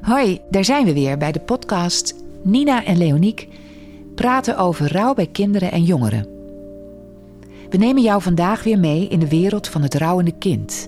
Hoi, 0.00 0.40
daar 0.50 0.64
zijn 0.64 0.84
we 0.84 0.92
weer 0.92 1.18
bij 1.18 1.32
de 1.32 1.40
podcast 1.40 2.14
Nina 2.42 2.84
en 2.84 2.96
Leoniek 2.96 3.48
praten 4.14 4.58
over 4.58 4.92
rouw 4.92 5.14
bij 5.14 5.26
kinderen 5.26 5.72
en 5.72 5.84
jongeren. 5.84 6.26
We 7.70 7.76
nemen 7.76 8.02
jou 8.02 8.22
vandaag 8.22 8.62
weer 8.62 8.78
mee 8.78 9.08
in 9.08 9.18
de 9.18 9.28
wereld 9.28 9.68
van 9.68 9.82
het 9.82 9.94
rouwende 9.94 10.32
kind. 10.38 10.86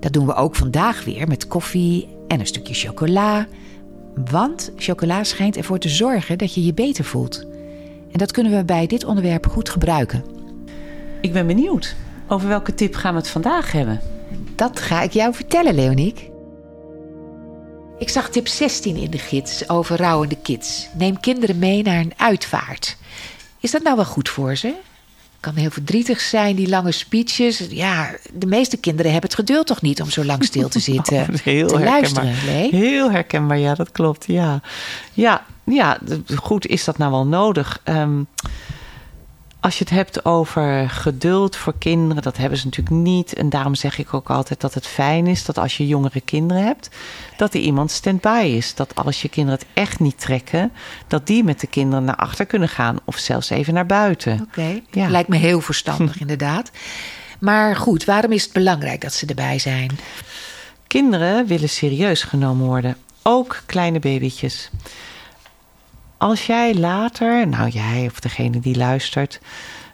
Dat 0.00 0.12
doen 0.12 0.26
we 0.26 0.34
ook 0.34 0.54
vandaag 0.54 1.04
weer 1.04 1.28
met 1.28 1.46
koffie 1.46 2.08
en 2.28 2.40
een 2.40 2.46
stukje 2.46 2.74
chocola. 2.74 3.46
Want 4.30 4.72
chocola 4.76 5.24
schijnt 5.24 5.56
ervoor 5.56 5.78
te 5.78 5.88
zorgen 5.88 6.38
dat 6.38 6.54
je 6.54 6.64
je 6.64 6.74
beter 6.74 7.04
voelt. 7.04 7.46
En 8.12 8.18
dat 8.18 8.32
kunnen 8.32 8.56
we 8.56 8.64
bij 8.64 8.86
dit 8.86 9.04
onderwerp 9.04 9.46
goed 9.46 9.68
gebruiken. 9.68 10.24
Ik 11.20 11.32
ben 11.32 11.46
benieuwd. 11.46 11.96
Over 12.28 12.48
welke 12.48 12.74
tip 12.74 12.94
gaan 12.94 13.12
we 13.14 13.18
het 13.20 13.28
vandaag 13.28 13.72
hebben? 13.72 14.00
Dat 14.56 14.80
ga 14.80 15.02
ik 15.02 15.12
jou 15.12 15.34
vertellen, 15.34 15.74
Leoniek. 15.74 16.30
Ik 18.02 18.08
zag 18.08 18.28
tip 18.28 18.48
16 18.48 18.96
in 18.96 19.10
de 19.10 19.18
gids 19.18 19.68
over 19.68 19.96
rouwende 19.96 20.36
kids. 20.42 20.88
Neem 20.98 21.20
kinderen 21.20 21.58
mee 21.58 21.82
naar 21.82 21.98
een 21.98 22.12
uitvaart. 22.16 22.96
Is 23.60 23.70
dat 23.70 23.82
nou 23.82 23.96
wel 23.96 24.04
goed 24.04 24.28
voor 24.28 24.56
ze? 24.56 24.74
Kan 25.40 25.54
heel 25.54 25.70
verdrietig 25.70 26.20
zijn, 26.20 26.56
die 26.56 26.68
lange 26.68 26.92
speeches. 26.92 27.66
Ja, 27.70 28.10
de 28.32 28.46
meeste 28.46 28.76
kinderen 28.76 29.12
hebben 29.12 29.30
het 29.30 29.38
geduld 29.38 29.66
toch 29.66 29.82
niet 29.82 30.02
om 30.02 30.10
zo 30.10 30.24
lang 30.24 30.44
stil 30.44 30.68
te 30.68 30.78
zitten. 30.92 31.16
Oh, 31.16 31.28
heel 31.42 31.66
te 31.66 31.78
herkenbaar. 31.78 32.24
luisteren? 32.24 32.70
Heel 32.70 33.10
herkenbaar, 33.10 33.58
ja, 33.58 33.74
dat 33.74 33.92
klopt. 33.92 34.24
Ja, 34.26 34.60
ja, 35.12 35.44
ja 35.64 35.98
goed, 36.36 36.66
is 36.66 36.84
dat 36.84 36.98
nou 36.98 37.10
wel 37.10 37.26
nodig? 37.26 37.80
Ehm, 37.84 38.22
als 39.62 39.78
je 39.78 39.84
het 39.84 39.92
hebt 39.92 40.24
over 40.24 40.90
geduld 40.90 41.56
voor 41.56 41.74
kinderen, 41.78 42.22
dat 42.22 42.36
hebben 42.36 42.58
ze 42.58 42.64
natuurlijk 42.64 42.96
niet. 42.96 43.34
En 43.34 43.48
daarom 43.48 43.74
zeg 43.74 43.98
ik 43.98 44.14
ook 44.14 44.30
altijd 44.30 44.60
dat 44.60 44.74
het 44.74 44.86
fijn 44.86 45.26
is 45.26 45.44
dat 45.44 45.58
als 45.58 45.76
je 45.76 45.86
jongere 45.86 46.20
kinderen 46.20 46.64
hebt, 46.64 46.88
dat 47.36 47.54
er 47.54 47.60
iemand 47.60 47.90
stand-by 47.90 48.52
is. 48.56 48.74
Dat 48.74 48.94
als 48.94 49.22
je 49.22 49.28
kinderen 49.28 49.58
het 49.60 49.68
echt 49.74 50.00
niet 50.00 50.20
trekken, 50.20 50.72
dat 51.06 51.26
die 51.26 51.44
met 51.44 51.60
de 51.60 51.66
kinderen 51.66 52.04
naar 52.04 52.16
achter 52.16 52.46
kunnen 52.46 52.68
gaan 52.68 52.96
of 53.04 53.16
zelfs 53.18 53.50
even 53.50 53.74
naar 53.74 53.86
buiten. 53.86 54.40
Oké, 54.48 54.80
Ja. 54.90 55.08
lijkt 55.08 55.28
me 55.28 55.36
heel 55.36 55.60
verstandig 55.60 56.20
inderdaad. 56.24 56.70
Maar 57.40 57.76
goed, 57.76 58.04
waarom 58.04 58.32
is 58.32 58.42
het 58.42 58.52
belangrijk 58.52 59.00
dat 59.00 59.12
ze 59.12 59.26
erbij 59.26 59.58
zijn? 59.58 59.90
Kinderen 60.86 61.46
willen 61.46 61.68
serieus 61.68 62.22
genomen 62.22 62.66
worden, 62.66 62.96
ook 63.22 63.62
kleine 63.66 63.98
babytjes. 63.98 64.70
Als 66.22 66.46
jij 66.46 66.74
later, 66.74 67.48
nou 67.48 67.68
jij 67.68 68.06
of 68.06 68.20
degene 68.20 68.60
die 68.60 68.76
luistert, 68.76 69.40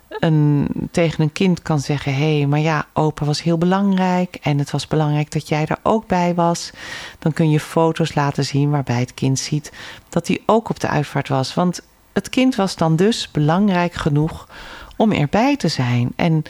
een, 0.09 0.69
tegen 0.91 1.23
een 1.23 1.33
kind 1.33 1.63
kan 1.63 1.81
zeggen: 1.81 2.15
hé, 2.15 2.39
hey, 2.39 2.47
maar 2.47 2.59
ja, 2.59 2.87
opa 2.93 3.25
was 3.25 3.43
heel 3.43 3.59
belangrijk 3.59 4.39
en 4.43 4.59
het 4.59 4.71
was 4.71 4.87
belangrijk 4.87 5.31
dat 5.31 5.49
jij 5.49 5.67
er 5.67 5.79
ook 5.83 6.07
bij 6.07 6.35
was, 6.35 6.71
dan 7.19 7.33
kun 7.33 7.51
je 7.51 7.61
foto's 7.61 8.15
laten 8.15 8.45
zien 8.45 8.71
waarbij 8.71 9.01
het 9.01 9.15
kind 9.15 9.39
ziet 9.39 9.73
dat 10.09 10.27
hij 10.27 10.43
ook 10.47 10.71
op 10.71 10.81
de 10.81 10.89
uitvaart 10.89 11.29
was. 11.29 11.55
Want 11.55 11.81
het 12.13 12.29
kind 12.29 12.55
was 12.55 12.77
dan 12.77 12.97
dus 12.97 13.31
belangrijk 13.31 13.95
genoeg 13.95 14.49
om 14.97 15.13
erbij 15.13 15.57
te 15.57 15.69
zijn. 15.69 16.13
En 16.17 16.43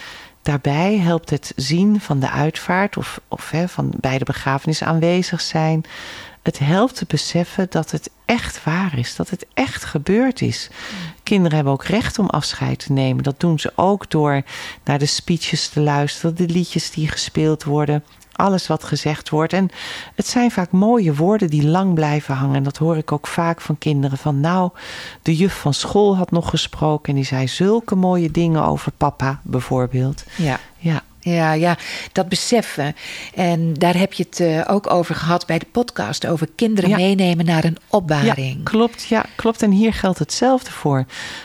daarbij 0.42 0.96
helpt 0.96 1.30
het 1.30 1.52
zien 1.56 2.00
van 2.00 2.18
de 2.18 2.30
uitvaart 2.30 2.96
of, 2.96 3.20
of 3.28 3.50
hè, 3.50 3.68
van 3.68 3.92
bij 4.00 4.18
de 4.18 4.24
begrafenis 4.24 4.82
aanwezig 4.82 5.40
zijn. 5.40 5.84
Het 6.42 6.58
helpt 6.58 6.96
te 6.96 7.04
beseffen 7.08 7.66
dat 7.70 7.90
het 7.90 8.10
echt 8.28 8.64
waar 8.64 8.98
is, 8.98 9.16
dat 9.16 9.30
het 9.30 9.46
echt 9.54 9.84
gebeurd 9.84 10.40
is. 10.40 10.70
Kinderen 11.22 11.54
hebben 11.54 11.72
ook 11.72 11.84
recht 11.84 12.18
om 12.18 12.26
afscheid 12.26 12.78
te 12.78 12.92
nemen. 12.92 13.22
Dat 13.22 13.40
doen 13.40 13.58
ze 13.58 13.72
ook 13.74 14.10
door 14.10 14.42
naar 14.84 14.98
de 14.98 15.06
speeches 15.06 15.68
te 15.68 15.80
luisteren, 15.80 16.36
de 16.36 16.48
liedjes 16.48 16.90
die 16.90 17.08
gespeeld 17.08 17.64
worden, 17.64 18.04
alles 18.32 18.66
wat 18.66 18.84
gezegd 18.84 19.28
wordt. 19.28 19.52
En 19.52 19.70
het 20.14 20.26
zijn 20.26 20.50
vaak 20.50 20.70
mooie 20.70 21.14
woorden 21.14 21.50
die 21.50 21.66
lang 21.66 21.94
blijven 21.94 22.34
hangen. 22.34 22.56
En 22.56 22.62
dat 22.62 22.76
hoor 22.76 22.96
ik 22.96 23.12
ook 23.12 23.26
vaak 23.26 23.60
van 23.60 23.78
kinderen. 23.78 24.18
Van 24.18 24.40
nou, 24.40 24.70
de 25.22 25.36
juf 25.36 25.60
van 25.60 25.74
school 25.74 26.16
had 26.16 26.30
nog 26.30 26.50
gesproken 26.50 27.08
en 27.08 27.14
die 27.14 27.24
zei 27.24 27.48
zulke 27.48 27.94
mooie 27.94 28.30
dingen 28.30 28.62
over 28.62 28.92
papa 28.92 29.40
bijvoorbeeld. 29.42 30.24
Ja. 30.36 30.61
Ja, 30.78 31.02
Ja, 31.34 31.52
ja, 31.52 31.77
dat 32.12 32.28
beseffen. 32.28 32.96
En 33.34 33.74
daar 33.74 33.96
heb 33.96 34.12
je 34.12 34.22
het 34.30 34.40
eh, 34.40 34.64
ook 34.74 34.90
over 34.90 35.14
gehad 35.14 35.46
bij 35.46 35.58
de 35.58 35.66
podcast. 35.72 36.27
Over 36.27 36.48
kinderen 36.55 36.90
Ja. 36.90 36.96
meenemen 36.96 37.44
naar 37.44 37.64
een 37.64 37.77
ja 37.80 37.86
opbaring. 37.89 38.64
klopt. 38.64 39.05
Ja, 39.05 39.24
klopt. 39.36 39.62
En 39.62 39.70
hier 39.70 39.92
geldt 39.92 40.18
hetzelfde 40.18 40.70
voor. 40.70 41.05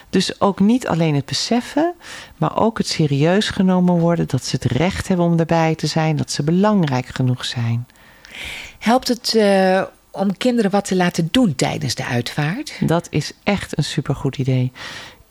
Dus 0.09 0.41
ook 0.41 0.59
niet 0.59 0.87
alleen 0.87 1.15
het 1.15 1.25
beseffen, 1.25 1.93
maar 2.37 2.57
ook 2.57 2.77
het 2.77 2.87
serieus 2.87 3.49
genomen 3.49 3.99
worden. 3.99 4.27
Dat 4.27 4.45
ze 4.45 4.55
het 4.61 4.65
recht 4.71 5.07
hebben 5.07 5.25
om 5.25 5.39
erbij 5.39 5.75
te 5.75 5.87
zijn. 5.87 6.15
Dat 6.15 6.31
ze 6.31 6.43
belangrijk 6.43 7.05
genoeg 7.05 7.45
zijn. 7.45 7.87
Helpt 8.79 9.07
het 9.07 9.35
eh, 9.35 9.81
om 10.11 10.37
kinderen 10.37 10.71
wat 10.71 10.85
te 10.85 10.95
laten 10.95 11.27
doen 11.31 11.55
tijdens 11.55 11.95
de 11.95 12.05
uitvaart? 12.05 12.73
Dat 12.79 13.07
is 13.09 13.31
echt 13.43 13.77
een 13.77 13.83
supergoed 13.83 14.37
idee. 14.37 14.71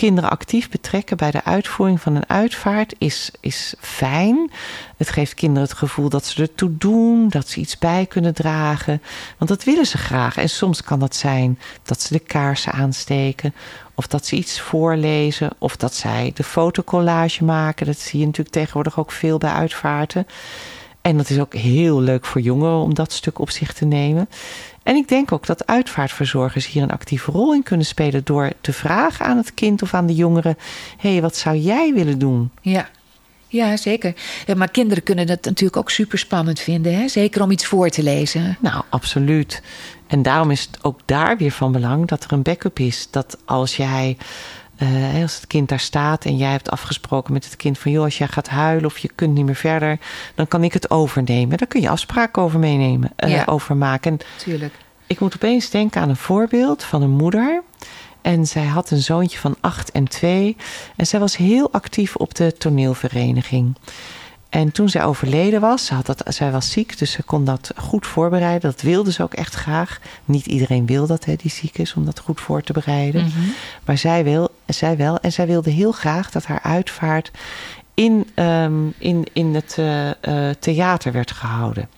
Kinderen 0.02 0.30
actief 0.30 0.70
betrekken 0.70 1.16
bij 1.16 1.30
de 1.30 1.44
uitvoering 1.44 2.00
van 2.00 2.16
een 2.16 2.28
uitvaart 2.28 2.94
is, 2.98 3.30
is 3.40 3.74
fijn. 3.80 4.50
Het 4.96 5.10
geeft 5.10 5.34
kinderen 5.34 5.68
het 5.68 5.78
gevoel 5.78 6.08
dat 6.08 6.26
ze 6.26 6.42
ertoe 6.42 6.76
doen, 6.76 7.28
dat 7.28 7.48
ze 7.48 7.60
iets 7.60 7.78
bij 7.78 8.06
kunnen 8.06 8.34
dragen. 8.34 9.02
Want 9.38 9.50
dat 9.50 9.64
willen 9.64 9.86
ze 9.86 9.98
graag. 9.98 10.36
En 10.36 10.48
soms 10.48 10.82
kan 10.82 10.98
dat 10.98 11.16
zijn 11.16 11.58
dat 11.82 12.00
ze 12.00 12.12
de 12.12 12.18
kaarsen 12.18 12.72
aansteken, 12.72 13.54
of 13.94 14.06
dat 14.06 14.26
ze 14.26 14.36
iets 14.36 14.60
voorlezen, 14.60 15.50
of 15.58 15.76
dat 15.76 15.94
zij 15.94 16.32
de 16.34 16.44
fotocollage 16.44 17.44
maken. 17.44 17.86
Dat 17.86 17.98
zie 17.98 18.20
je 18.20 18.26
natuurlijk 18.26 18.54
tegenwoordig 18.54 18.98
ook 18.98 19.12
veel 19.12 19.38
bij 19.38 19.52
uitvaarten. 19.52 20.26
En 21.02 21.16
dat 21.16 21.30
is 21.30 21.38
ook 21.38 21.54
heel 21.54 22.00
leuk 22.00 22.24
voor 22.24 22.40
jongeren 22.40 22.76
om 22.76 22.94
dat 22.94 23.12
stuk 23.12 23.38
op 23.38 23.50
zich 23.50 23.72
te 23.72 23.84
nemen. 23.84 24.28
En 24.82 24.96
ik 24.96 25.08
denk 25.08 25.32
ook 25.32 25.46
dat 25.46 25.66
uitvaartverzorgers 25.66 26.66
hier 26.66 26.82
een 26.82 26.90
actieve 26.90 27.30
rol 27.30 27.54
in 27.54 27.62
kunnen 27.62 27.86
spelen 27.86 28.24
door 28.24 28.52
te 28.60 28.72
vragen 28.72 29.26
aan 29.26 29.36
het 29.36 29.54
kind 29.54 29.82
of 29.82 29.94
aan 29.94 30.06
de 30.06 30.14
jongeren: 30.14 30.56
hé, 30.96 31.12
hey, 31.12 31.22
wat 31.22 31.36
zou 31.36 31.56
jij 31.56 31.92
willen 31.94 32.18
doen? 32.18 32.50
Ja. 32.60 32.88
Ja, 33.48 33.76
zeker. 33.76 34.14
Ja, 34.46 34.54
maar 34.54 34.70
kinderen 34.70 35.02
kunnen 35.02 35.28
het 35.28 35.44
natuurlijk 35.44 35.76
ook 35.76 35.90
super 35.90 36.18
spannend 36.18 36.60
vinden. 36.60 36.94
Hè? 36.94 37.08
Zeker 37.08 37.42
om 37.42 37.50
iets 37.50 37.66
voor 37.66 37.88
te 37.88 38.02
lezen. 38.02 38.56
Nou, 38.60 38.82
absoluut. 38.88 39.62
En 40.06 40.22
daarom 40.22 40.50
is 40.50 40.60
het 40.60 40.84
ook 40.84 41.00
daar 41.04 41.36
weer 41.36 41.50
van 41.50 41.72
belang 41.72 42.08
dat 42.08 42.24
er 42.24 42.32
een 42.32 42.42
backup 42.42 42.78
is. 42.78 43.08
Dat 43.10 43.38
als 43.44 43.76
jij, 43.76 44.16
eh, 44.82 45.22
als 45.22 45.34
het 45.34 45.46
kind 45.46 45.68
daar 45.68 45.80
staat 45.80 46.24
en 46.24 46.36
jij 46.36 46.50
hebt 46.50 46.70
afgesproken 46.70 47.32
met 47.32 47.44
het 47.44 47.56
kind 47.56 47.78
van 47.78 47.92
joh, 47.92 48.04
als 48.04 48.18
jij 48.18 48.28
gaat 48.28 48.48
huilen 48.48 48.84
of 48.84 48.98
je 48.98 49.10
kunt 49.14 49.34
niet 49.34 49.44
meer 49.44 49.54
verder, 49.54 49.98
dan 50.34 50.48
kan 50.48 50.64
ik 50.64 50.72
het 50.72 50.90
overnemen. 50.90 51.58
Daar 51.58 51.66
kun 51.68 51.80
je 51.80 51.88
afspraken 51.88 52.42
over 52.42 52.58
meenemen, 52.58 53.10
eh, 53.16 53.30
Ja. 53.30 53.42
over 53.46 53.76
maken. 53.76 54.10
En 54.12 54.20
Tuurlijk. 54.38 54.74
Ik 55.06 55.20
moet 55.20 55.34
opeens 55.34 55.70
denken 55.70 56.00
aan 56.00 56.08
een 56.08 56.16
voorbeeld 56.16 56.84
van 56.84 57.02
een 57.02 57.10
moeder. 57.10 57.62
En 58.20 58.46
zij 58.46 58.64
had 58.64 58.90
een 58.90 59.02
zoontje 59.02 59.38
van 59.38 59.56
acht 59.60 59.90
en 59.90 60.08
twee. 60.08 60.56
En 60.96 61.06
zij 61.06 61.20
was 61.20 61.36
heel 61.36 61.72
actief 61.72 62.16
op 62.16 62.34
de 62.34 62.52
toneelvereniging. 62.58 63.76
En 64.52 64.72
toen 64.72 64.88
zij 64.88 65.04
overleden 65.04 65.60
was, 65.60 65.86
ze 65.86 65.94
had 65.94 66.06
dat, 66.06 66.22
zij 66.26 66.50
was 66.50 66.70
ziek, 66.70 66.98
dus 66.98 67.10
ze 67.10 67.22
kon 67.22 67.44
dat 67.44 67.72
goed 67.76 68.06
voorbereiden. 68.06 68.70
Dat 68.70 68.80
wilde 68.80 69.12
ze 69.12 69.22
ook 69.22 69.34
echt 69.34 69.54
graag. 69.54 70.00
Niet 70.24 70.46
iedereen 70.46 70.86
wil 70.86 71.06
dat, 71.06 71.24
hè, 71.24 71.34
die 71.36 71.50
ziek 71.50 71.78
is, 71.78 71.94
om 71.94 72.04
dat 72.04 72.18
goed 72.18 72.40
voor 72.40 72.62
te 72.62 72.72
bereiden. 72.72 73.24
Mhm. 73.24 73.38
Maar 73.84 73.98
zij, 73.98 74.24
wil, 74.24 74.48
zij 74.66 74.96
wel. 74.96 75.18
En 75.18 75.32
zij 75.32 75.46
wilde 75.46 75.70
heel 75.70 75.92
graag 75.92 76.30
dat 76.30 76.44
haar 76.44 76.60
uitvaart 76.62 77.30
in, 77.94 78.30
ehm, 78.34 78.88
in, 78.98 79.26
in 79.32 79.54
het 79.54 79.74
eh, 79.78 80.10
eh, 80.10 80.56
theater 80.58 81.12
werd 81.12 81.30
gehouden. 81.30 81.88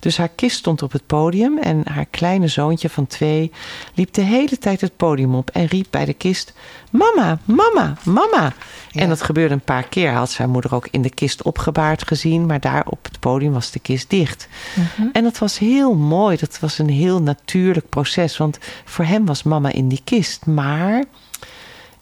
Dus 0.00 0.16
haar 0.16 0.28
kist 0.28 0.56
stond 0.56 0.82
op 0.82 0.92
het 0.92 1.06
podium 1.06 1.58
en 1.58 1.82
haar 1.84 2.06
kleine 2.10 2.48
zoontje 2.48 2.88
van 2.88 3.06
twee 3.06 3.52
liep 3.94 4.12
de 4.12 4.22
hele 4.22 4.58
tijd 4.58 4.80
het 4.80 4.96
podium 4.96 5.34
op 5.34 5.50
en 5.50 5.66
riep 5.66 5.86
bij 5.90 6.04
de 6.04 6.12
kist: 6.12 6.52
Mama, 6.90 7.38
mama, 7.44 7.96
mama. 8.04 8.52
Ja. 8.90 9.00
En 9.00 9.08
dat 9.08 9.22
gebeurde 9.22 9.54
een 9.54 9.60
paar 9.60 9.88
keer. 9.88 10.12
Had 10.12 10.30
zijn 10.30 10.50
moeder 10.50 10.74
ook 10.74 10.88
in 10.90 11.02
de 11.02 11.10
kist 11.10 11.42
opgebaard 11.42 12.06
gezien, 12.06 12.46
maar 12.46 12.60
daar 12.60 12.86
op 12.86 13.04
het 13.04 13.20
podium 13.20 13.52
was 13.52 13.70
de 13.70 13.78
kist 13.78 14.10
dicht. 14.10 14.48
Mhm. 14.74 15.08
En 15.12 15.22
dat 15.22 15.38
was 15.38 15.58
heel 15.58 15.94
mooi. 15.94 16.36
Dat 16.36 16.58
was 16.60 16.78
een 16.78 16.90
heel 16.90 17.22
natuurlijk 17.22 17.88
proces, 17.88 18.36
want 18.36 18.58
voor 18.84 19.04
hem 19.04 19.26
was 19.26 19.42
mama 19.42 19.72
in 19.72 19.88
die 19.88 20.00
kist. 20.04 20.46
Maar 20.46 21.04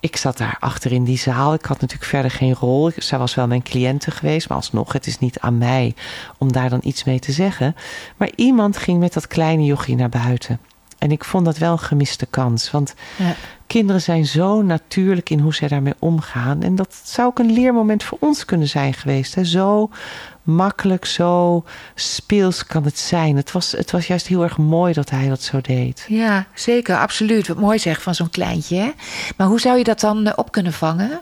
ik 0.00 0.17
zat 0.17 0.39
daar 0.39 0.56
achter 0.61 0.93
in 0.93 1.05
die 1.05 1.19
zaal. 1.19 1.55
Ik 1.55 1.65
had 1.65 1.81
natuurlijk 1.81 2.11
verder 2.11 2.31
geen 2.31 2.55
rol. 2.55 2.91
Zij 2.97 3.19
was 3.19 3.35
wel 3.35 3.47
mijn 3.47 3.62
cliënte 3.62 4.11
geweest, 4.11 4.49
maar 4.49 4.59
alsnog, 4.59 4.93
het 4.93 5.06
is 5.06 5.19
niet 5.19 5.41
aan 5.41 5.59
mij 5.59 5.95
om 6.39 6.53
daar 6.53 6.71
dan 6.71 6.81
iets 6.83 7.05
mee 7.05 7.19
te 7.19 7.33
zeggen. 7.33 7.77
Maar 8.17 8.31
iemand 8.35 8.77
ging 8.77 8.99
met 8.99 9.12
dat 9.12 9.27
kleine 9.27 9.65
jochie 9.65 9.97
naar 9.97 10.09
buiten. 10.09 10.61
En 10.99 11.11
ik 11.11 11.25
vond 11.25 11.45
dat 11.45 11.59
wel 11.59 11.73
een 11.73 11.79
gemiste 11.79 12.27
kans. 12.27 12.71
Want 12.71 12.95
Ja. 13.17 13.35
kinderen 13.67 14.03
zijn 14.03 14.27
zo 14.27 14.62
natuurlijk 14.62 15.31
in 15.31 15.39
hoe 15.41 15.55
zij 15.55 15.69
daarmee 15.69 15.95
omgaan. 15.99 16.62
En 16.62 16.77
dat 16.77 17.00
zou 17.05 17.29
ook 17.29 17.39
een 17.39 17.53
leermoment 17.53 18.03
voor 18.03 18.19
ons 18.21 18.45
kunnen 18.45 18.69
zijn 18.69 18.95
geweest. 18.95 19.35
Hè? 19.35 19.45
Zo 19.45 19.91
makkelijk, 20.43 21.05
zo 21.05 21.65
speels 21.95 22.67
kan 22.67 22.85
het 22.85 22.99
zijn. 22.99 23.37
Het 23.37 23.53
was, 23.53 23.73
het 23.73 23.91
was 23.91 24.06
juist 24.06 24.27
heel 24.27 24.43
erg 24.43 24.59
mooi 24.59 24.93
dat 24.93 25.11
hij 25.11 25.29
dat 25.29 25.43
zo 25.43 25.61
deed. 25.61 26.05
Ja, 26.09 26.47
zeker, 26.55 26.97
absoluut. 26.99 27.49
Wat 27.49 27.59
mooi 27.61 27.79
zeg 27.79 28.03
van 28.03 28.15
zo'n 28.15 28.31
kleintje. 28.31 28.77
Hè? 28.77 28.91
Maar 29.37 29.47
hoe 29.47 29.61
zou 29.61 29.79
je 29.79 29.85
dat 29.85 30.00
dan 30.00 30.27
eh, 30.27 30.33
op 30.37 30.53
kunnen 30.53 30.73
vangen? 30.73 31.21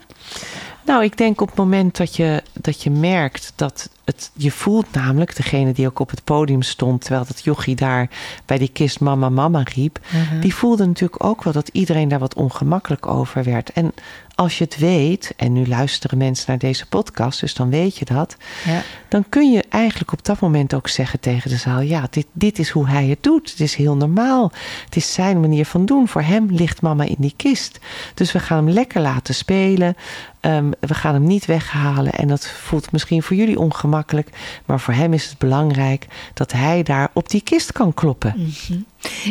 Nou, 0.87 1.03
ik 1.03 1.17
denk 1.17 1.41
op 1.41 1.47
het 1.47 1.57
moment 1.57 1.97
dat 1.97 2.15
je, 2.15 2.43
dat 2.53 2.83
je 2.83 2.89
merkt 2.89 3.53
dat 3.55 3.89
het, 4.05 4.31
je 4.33 4.51
voelt 4.51 4.85
namelijk, 4.91 5.35
degene 5.35 5.71
die 5.71 5.87
ook 5.87 5.99
op 5.99 6.09
het 6.09 6.23
podium 6.23 6.61
stond, 6.61 7.01
terwijl 7.01 7.25
dat 7.27 7.43
jochie 7.43 7.75
daar 7.75 8.09
bij 8.45 8.57
die 8.57 8.67
kist 8.73 8.99
mama 8.99 9.29
mama 9.29 9.63
riep, 9.75 9.99
Mhm. 10.11 10.39
die 10.39 10.55
voelde 10.55 10.85
natuurlijk 10.85 11.23
ook 11.23 11.43
wel 11.43 11.53
dat 11.53 11.69
iedereen 11.71 12.07
daar 12.07 12.19
wat 12.19 12.33
ongemakkelijk 12.33 13.07
over 13.07 13.43
werd. 13.43 13.71
En 13.71 13.93
als 14.35 14.57
je 14.57 14.63
het 14.63 14.77
weet, 14.77 15.33
en 15.37 15.53
nu 15.53 15.67
luisteren 15.67 16.17
mensen 16.17 16.45
naar 16.47 16.57
deze 16.57 16.85
podcast, 16.85 17.39
dus 17.39 17.53
dan 17.53 17.69
weet 17.69 17.97
je 17.97 18.05
dat, 18.05 18.37
Ja. 18.65 18.81
dan 19.07 19.25
kun 19.29 19.51
je 19.51 19.63
eigenlijk 19.69 20.11
op 20.11 20.25
dat 20.25 20.39
moment 20.39 20.73
ook 20.73 20.87
zeggen 20.87 21.19
tegen 21.19 21.49
de 21.49 21.57
zaal: 21.57 21.81
ja, 21.81 22.07
dit, 22.09 22.25
dit 22.31 22.59
is 22.59 22.69
hoe 22.69 22.87
hij 22.87 23.05
het 23.07 23.23
doet. 23.23 23.49
Het 23.49 23.59
is 23.59 23.75
heel 23.75 23.95
normaal. 23.95 24.51
Het 24.85 24.95
is 24.95 25.13
zijn 25.13 25.39
manier 25.39 25.65
van 25.65 25.85
doen. 25.85 26.07
Voor 26.07 26.21
hem 26.21 26.47
ligt 26.49 26.81
mama 26.81 27.03
in 27.03 27.15
die 27.17 27.33
kist. 27.35 27.79
Dus 28.13 28.31
we 28.31 28.39
gaan 28.39 28.57
hem 28.65 28.73
lekker 28.73 29.01
laten 29.01 29.35
spelen. 29.35 29.95
Ehm, 30.39 30.71
we 30.79 30.93
gaan 30.93 31.13
hem 31.13 31.23
niet 31.23 31.45
weghalen. 31.45 32.11
En 32.11 32.27
dat 32.27 32.47
voelt 32.47 32.91
misschien 32.91 33.23
voor 33.23 33.35
jullie 33.35 33.59
ongemakkelijk. 33.59 34.29
Maar 34.65 34.79
voor 34.79 34.93
hem 34.93 35.13
is 35.13 35.25
het 35.29 35.37
belangrijk 35.37 36.07
dat 36.33 36.51
hij 36.51 36.83
daar 36.83 37.09
op 37.13 37.29
die 37.29 37.41
kist 37.41 37.71
kan 37.71 37.93
kloppen. 37.93 38.33
Mhm. 38.37 38.79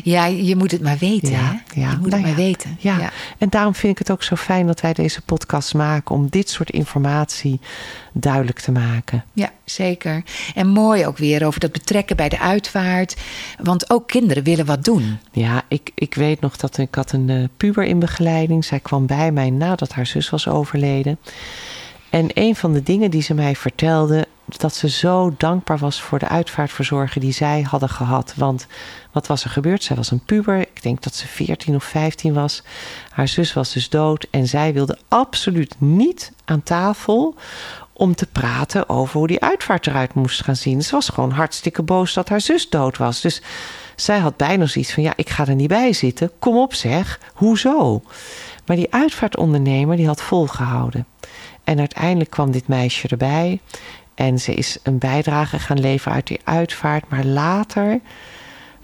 Ja, 0.03 0.25
je 0.27 0.57
moet 0.57 0.71
het 0.71 0.83
maar 0.83 0.97
weten, 0.99 1.31
Ja, 1.31 1.39
hè? 1.39 1.81
ja. 1.81 1.91
Je 1.91 1.97
moet 1.97 2.11
Nou 2.11 2.13
het 2.13 2.21
maar 2.21 2.31
ja. 2.31 2.35
weten. 2.37 2.77
Ja. 2.81 2.99
ja. 2.99 3.11
En 3.39 3.49
daarom 3.49 3.75
vind 3.75 3.93
ik 3.93 3.99
het 3.99 4.11
ook 4.11 4.23
zo 4.23 4.37
fijn 4.37 4.67
dat 4.67 4.81
wij 4.81 4.93
deze 4.93 5.23
podcast 5.23 5.75
maken. 5.75 6.15
Om 6.15 6.29
dit 6.31 6.51
soort 6.51 6.71
informatie 6.71 7.61
duidelijk 8.13 8.61
te 8.61 8.73
maken. 8.73 9.25
Ja, 9.33 9.51
zeker. 9.65 10.23
En 10.55 10.69
mooi 10.69 11.07
ook 11.07 11.19
weer 11.19 11.47
over 11.47 11.61
dat 11.61 11.73
betrekken 11.73 12.17
bij 12.17 12.29
de 12.29 12.39
uitvaart. 12.39 13.17
Want 13.63 13.91
ook 13.91 14.09
kinderen 14.09 14.43
willen 14.43 14.67
wat 14.67 14.85
doen. 14.85 15.19
Ja, 15.33 15.63
ik, 15.69 15.91
ik 15.95 16.15
weet 16.15 16.41
nog 16.41 16.57
dat 16.57 16.79
ik 16.79 16.95
had 16.95 17.13
een 17.13 17.31
eh, 17.31 17.45
puber 17.57 17.85
in 17.85 17.99
begeleiding. 17.99 18.65
Zij 18.65 18.81
kwam 18.81 19.07
bij 19.07 19.33
mij 19.33 19.51
nadat 19.51 19.93
haar 19.93 20.07
zus 20.07 20.31
was 20.31 20.49
overleden. 20.49 21.19
En 22.11 22.29
een 22.35 22.57
van 22.57 22.73
de 22.73 22.83
dingen 22.83 23.11
die 23.11 23.23
ze 23.23 23.35
mij 23.35 23.57
vertelde, 23.57 24.27
dat 24.47 24.75
ze 24.75 24.89
zo 24.89 25.35
dankbaar 25.37 25.79
was 25.79 26.01
voor 26.03 26.19
de 26.19 26.29
uitvaartverzorger 26.29 27.21
die 27.21 27.33
zij 27.33 27.63
hadden 27.63 27.89
gehad. 27.89 28.35
Want 28.37 28.67
wat 29.13 29.27
was 29.27 29.45
er 29.45 29.51
gebeurd? 29.51 29.83
Zij 29.83 29.97
was 29.97 30.11
een 30.11 30.25
puber. 30.25 30.61
Ik 30.61 30.83
denk 30.83 31.03
dat 31.03 31.15
ze 31.15 31.27
14 31.27 31.75
of 31.75 31.85
15 31.85 32.35
was. 32.35 32.63
Haar 33.11 33.29
zus 33.29 33.53
was 33.53 33.73
dus 33.73 33.89
dood. 33.89 34.27
En 34.31 34.47
zij 34.47 34.73
wilde 34.73 34.99
absoluut 35.09 35.75
niet 35.79 36.33
aan 36.45 36.63
tafel 36.63 37.35
om 37.97 38.15
te 38.15 38.27
praten 38.27 38.89
over 38.89 39.19
hoe 39.19 39.27
die 39.27 39.41
uitvaart 39.41 39.87
eruit 39.87 40.15
moest 40.15 40.45
gaan 40.45 40.57
zien. 40.57 40.83
Ze 40.83 40.91
was 40.91 41.09
gewoon 41.09 41.31
hartstikke 41.31 41.83
boos 41.83 42.15
dat 42.15 42.29
haar 42.29 42.41
zus 42.41 42.69
dood 42.69 42.97
was. 42.97 43.21
Dus 43.21 43.43
zij 43.97 44.19
had 44.19 44.37
bijna 44.37 44.67
zoiets 44.67 44.93
van: 44.93 45.03
ja, 45.03 45.13
ik 45.17 45.29
ga 45.29 45.47
er 45.47 45.55
niet 45.55 45.69
bij 45.69 45.93
zitten. 45.93 46.31
Kom 46.39 46.57
op, 46.57 46.75
zeg. 46.75 47.21
Hoezo? 47.35 48.03
Maar 48.67 48.77
die 48.77 48.93
uitvaartondernemer 48.93 49.97
die 49.97 50.07
had 50.07 50.23
volgehouden. 50.23 51.07
En 51.65 51.79
uiteindelijk 51.79 52.31
kwam 52.31 52.51
dit 52.51 52.69
meisje 52.69 53.09
erbij. 53.09 53.61
En 54.15 54.39
ze 54.39 54.55
is 54.55 54.79
een 54.83 54.99
bijdrage 54.99 55.59
gaan 55.59 55.81
leveren 55.81 56.15
uit 56.15 56.27
die 56.27 56.41
uitvaart. 56.45 57.09
Maar 57.09 57.25
later 57.25 58.01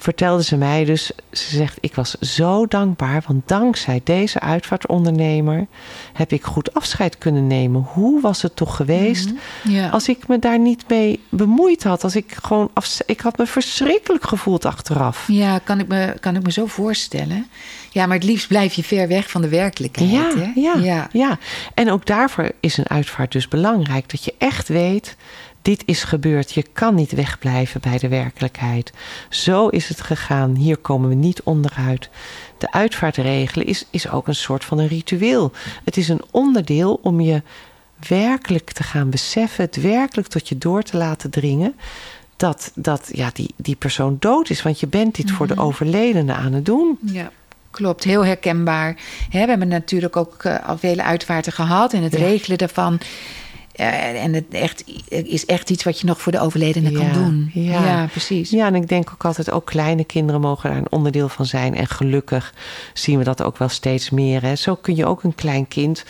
vertelde 0.02 0.43
ze 0.43 0.56
mij 0.56 0.84
dus, 0.84 1.10
ze 1.32 1.56
zegt, 1.56 1.78
ik 1.81 1.94
was 1.94 2.14
zo 2.19 2.66
dankbaar, 2.66 3.22
want 3.26 3.49
dankzij 3.49 4.00
deze 4.04 4.40
uitvaartondernemer 4.40 5.66
heb 6.12 6.32
ik 6.32 6.44
goed 6.44 6.75
afscheid 6.75 7.19
kunnen 7.19 7.46
nemen. 7.46 7.82
Hoe 7.93 8.20
was 8.20 8.43
het 8.43 8.56
toch 8.56 8.76
geweest 8.76 9.31
Ja. 9.62 9.88
als 9.88 10.08
ik 10.08 10.28
me 10.28 10.38
daar 10.38 10.58
niet 10.58 10.84
mee 10.88 11.20
bemoeid 11.28 11.82
had? 11.82 12.04
Als 12.04 12.16
ik 12.16 12.37
gewoon, 12.43 12.70
af, 12.72 13.00
ik 13.06 13.20
had 13.20 13.38
me 13.38 13.46
verschrikkelijk 13.46 14.26
gevoeld 14.26 14.64
achteraf. 14.64 15.25
Ja, 15.28 15.58
kan 15.58 15.78
ik, 15.78 15.88
me, 15.88 16.14
kan 16.20 16.37
ik 16.37 16.43
me 16.43 16.52
zo 16.52 16.66
voorstellen. 16.66 17.46
Ja, 17.90 18.06
maar 18.06 18.16
het 18.16 18.26
liefst 18.26 18.49
blijf 18.49 18.75
je 18.75 18.84
ver 18.84 19.08
weg 19.08 19.31
van 19.31 19.40
de 19.43 19.49
werkelijkheid. 19.49 20.10
Ja, 20.10 20.37
hè? 20.37 20.50
ja, 20.54 20.75
ja. 20.76 21.08
ja. 21.12 21.38
En 21.75 21.90
ook 21.90 22.06
daarvoor 22.06 22.50
is 22.60 22.76
een 22.76 22.88
uitvaart 22.88 23.32
dus 23.32 23.49
belangrijk. 23.49 24.10
Dat 24.10 24.25
je 24.25 24.34
echt 24.38 24.69
weet, 24.69 25.16
dit 25.62 25.82
is 25.87 26.03
gebeurd. 26.05 26.53
Je 26.53 26.64
kan 26.73 26.94
niet 26.94 27.12
wegblijven 27.12 27.81
bij 27.81 27.99
de 27.99 28.09
werkelijkheid. 28.09 28.93
Zo 29.29 29.69
is 29.69 29.88
het 29.88 30.00
gegaan. 30.00 30.55
Hier 30.55 30.76
komen 30.76 31.09
we 31.09 31.14
niet 31.14 31.43
onderuit. 31.43 32.09
De 32.59 32.73
uitvaart 32.73 33.17
regelen 33.17 33.67
is, 33.67 33.87
is 33.91 34.09
ook 34.11 34.29
een 34.29 34.35
soort 34.35 34.64
van 34.64 34.79
een 34.79 34.88
ritueel. 34.88 35.53
Het 35.85 35.97
is 35.97 36.09
een 36.09 36.23
onderdeel 36.31 36.99
om 37.03 37.20
je 37.20 37.43
werkelijk 38.09 38.70
te 38.70 38.82
gaan 38.82 39.11
beseffen. 39.11 39.64
Het 39.64 39.81
werkelijk 39.82 40.29
tot 40.29 40.49
je 40.49 40.59
door 40.59 40.82
te 40.82 40.97
laten 40.97 41.31
dringen. 41.31 41.75
Dat, 42.37 42.73
dat 42.75 43.11
ja, 43.12 43.31
die, 43.32 43.55
die 43.56 43.76
persoon 43.76 44.17
dood 44.19 44.50
is. 44.50 44.62
Want 44.62 44.81
je 44.81 44.87
bent 44.87 45.14
dit 45.14 45.31
voor 45.31 45.47
de 45.47 45.56
overledene 45.59 46.32
aan 46.32 46.53
het 46.53 46.67
doen. 46.67 46.99
Ja, 47.03 47.31
klopt. 47.70 48.05
Heel 48.05 48.25
herkenbaar. 48.25 48.97
We 49.31 49.38
hebben 49.38 49.69
natuurlijk 49.69 50.17
ook 50.17 50.44
eh, 50.44 50.69
al 50.69 50.79
vele 50.79 51.03
uitvaarten 51.03 51.53
gehad 51.53 51.93
en 51.93 52.03
het 52.03 52.12
Ja. 52.12 52.19
regelen 52.19 52.59
daarvan. 52.59 52.99
En 53.72 54.32
het 54.32 54.44
echt, 54.50 54.84
is 55.08 55.46
echt 55.46 55.70
iets 55.70 55.84
wat 55.84 56.00
je 56.00 56.06
nog 56.06 56.20
voor 56.20 56.32
de 56.32 56.40
overledene 56.40 56.90
Ja, 56.90 56.98
kan 56.98 57.12
doen. 57.12 57.50
ja. 57.54 58.06
precies. 58.10 58.50
Ja, 58.50 58.66
en 58.66 58.74
ik 58.74 58.88
denk 58.88 59.10
ook 59.12 59.24
altijd, 59.24 59.50
ook 59.50 59.64
kleine 59.64 60.04
kinderen 60.04 60.40
mogen 60.40 60.70
daar 60.70 60.78
een 60.78 60.90
onderdeel 60.92 61.28
van 61.28 61.46
zijn. 61.46 61.74
En 61.74 61.86
gelukkig 61.86 62.54
zien 62.94 63.19
we 63.19 63.24
dat 63.24 63.42
ook 63.42 63.58
wel 63.58 63.69
steeds 63.69 64.10
meer. 64.10 64.42
Hè. 64.42 64.56
Zo 64.56 64.74
kun 64.74 64.96
je 64.96 65.06
ook 65.06 65.22
een 65.22 65.34
klein 65.34 65.69
kind, 65.69 66.04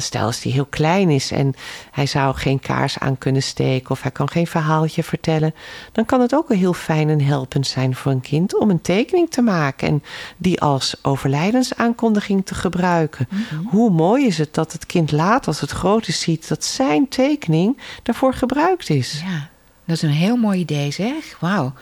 stel 0.00 0.26
als 0.26 0.40
die 0.40 0.52
heel 0.52 0.66
klein 0.66 1.10
is 1.10 1.30
en 1.30 1.54
hij 1.90 2.06
zou 2.06 2.34
geen 2.34 2.60
kaars 2.60 2.98
aan 2.98 3.18
kunnen 3.18 3.42
steken 3.42 3.90
of 3.90 4.02
hij 4.02 4.10
kan 4.10 4.28
geen 4.28 4.46
verhaaltje 4.46 5.02
vertellen, 5.02 5.54
dan 5.92 6.04
kan 6.04 6.20
het 6.20 6.34
ook 6.34 6.48
wel 6.48 6.58
heel 6.58 6.72
fijn 6.72 7.08
en 7.08 7.20
helpend 7.20 7.66
zijn 7.66 7.94
voor 7.94 8.12
een 8.12 8.20
kind 8.20 8.58
om 8.58 8.70
een 8.70 8.80
tekening 8.80 9.30
te 9.30 9.42
maken 9.42 9.88
en 9.88 10.02
die 10.36 10.60
als 10.60 10.94
overlijdensaankondiging 11.02 12.46
te 12.46 12.54
gebruiken. 12.54 13.28
Hoe 13.64 13.90
mooi 13.90 14.26
is 14.26 14.38
het 14.38 14.54
dat 14.54 14.72
het 14.72 14.86
kind 14.86 15.12
laat 15.12 15.46
als 15.46 15.60
het 15.60 15.70
groot 15.70 16.08
is 16.08 16.20
ziet 16.20 16.48
dat 16.48 16.64
zijn 16.64 17.08
tekening 17.08 17.78
daarvoor 18.02 18.34
gebruikt 18.34 18.90
is. 18.90 19.22
Ja, 19.24 19.48
dat 19.84 19.96
is 19.96 20.02
een 20.02 20.10
heel 20.10 20.36
mooi 20.36 20.58
idee, 20.58 20.90
zeg. 20.90 21.36
Wauw. 21.40 21.72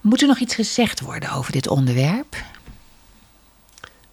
Moet 0.00 0.20
er 0.20 0.28
nog 0.28 0.38
iets 0.38 0.54
gezegd 0.54 1.00
worden 1.00 1.32
over 1.32 1.52
dit 1.52 1.68
onderwerp? 1.68 2.36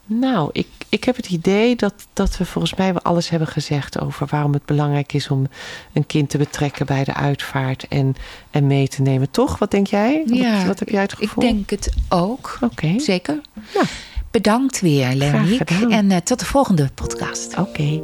Nou, 0.05 0.49
ik, 0.51 0.67
ik 0.89 1.03
heb 1.03 1.15
het 1.15 1.29
idee 1.29 1.75
dat, 1.75 1.93
dat 2.13 2.37
we 2.37 2.45
volgens 2.45 2.75
mij 2.75 2.93
wel 2.93 3.01
alles 3.01 3.29
hebben 3.29 3.47
gezegd 3.47 3.99
over 3.99 4.27
waarom 4.29 4.53
het 4.53 4.65
belangrijk 4.65 5.13
is 5.13 5.29
om 5.29 5.47
een 5.93 6.05
kind 6.05 6.29
te 6.29 6.37
betrekken 6.37 6.85
bij 6.85 7.03
de 7.03 7.13
uitvaart 7.13 7.87
en, 7.87 8.15
en 8.51 8.67
mee 8.67 8.87
te 8.87 9.01
nemen. 9.01 9.31
Toch? 9.31 9.57
Wat 9.59 9.71
denk 9.71 9.87
jij? 9.87 10.23
wat, 10.27 10.65
wat 10.65 10.79
heb 10.79 10.89
jij 10.89 11.01
het 11.01 11.15
ik 11.19 11.31
denk 11.37 11.69
het 11.69 11.93
ook. 12.09 12.57
Oké. 12.61 12.99
Zeker. 12.99 13.41
Ja. 13.73 13.81
Bedankt 14.31 14.81
weer, 14.81 15.13
Leoniek. 15.13 15.69
gedaan. 15.69 15.91
En 15.91 16.11
eh, 16.11 16.17
tot 16.17 16.39
de 16.39 16.45
volgende 16.45 16.89
podcast. 16.95 17.57
Oké. 17.57 18.01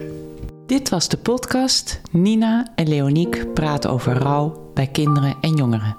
Dit 0.65 0.89
was 0.89 1.07
de 1.07 1.17
podcast 1.17 2.01
Nina 2.11 2.71
en 2.75 2.87
Leoniek 2.87 3.53
praten 3.53 3.89
over 3.89 4.13
rouw 4.13 4.71
bij 4.73 4.87
kinderen 4.87 5.35
en 5.41 5.55
jongeren. 5.55 5.97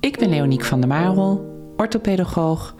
Ik 0.00 0.18
ben 0.18 0.28
Leoniek 0.28 0.64
van 0.64 0.80
der 0.80 0.88
Marel, 0.88 1.50
orthopedagoog, 1.76 2.74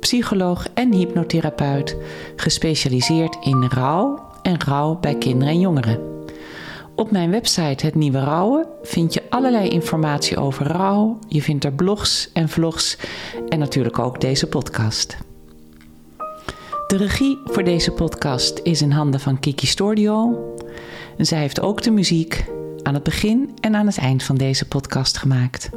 psycholoog 0.00 0.66
en 0.74 0.92
hypnotherapeut, 0.92 1.96
gespecialiseerd 2.36 3.36
in 3.40 3.64
rouw 3.64 4.26
en 4.42 4.64
rouw 4.64 4.98
bij 5.00 5.14
kinderen 5.14 5.54
en 5.54 5.60
jongeren. 5.60 6.00
Op 6.94 7.10
mijn 7.10 7.30
website 7.30 7.86
Het 7.86 7.94
Nieuwe 7.94 8.20
Rouwen 8.20 8.66
vind 8.82 9.14
je 9.14 9.22
allerlei 9.28 9.68
informatie 9.68 10.36
over 10.36 10.66
rouw. 10.66 11.18
Je 11.28 11.42
vindt 11.42 11.64
er 11.64 11.72
blogs 11.72 12.30
en 12.32 12.48
vlogs 12.48 12.98
en 13.48 13.58
natuurlijk 13.58 13.98
ook 13.98 14.20
deze 14.20 14.46
podcast. 14.46 15.16
De 16.86 16.96
regie 16.96 17.38
voor 17.44 17.64
deze 17.64 17.90
podcast 17.90 18.60
is 18.62 18.82
in 18.82 18.90
handen 18.90 19.20
van 19.20 19.40
Kiki 19.40 19.66
Stordio. 19.66 20.38
Zij 21.18 21.38
heeft 21.38 21.60
ook 21.60 21.82
de 21.82 21.90
muziek 21.90 22.44
aan 22.82 22.94
het 22.94 23.02
begin 23.02 23.50
en 23.60 23.74
aan 23.74 23.86
het 23.86 23.98
eind 23.98 24.22
van 24.22 24.36
deze 24.36 24.68
podcast 24.68 25.18
gemaakt. 25.18 25.70